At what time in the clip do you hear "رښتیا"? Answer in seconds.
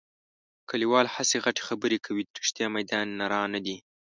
2.41-2.67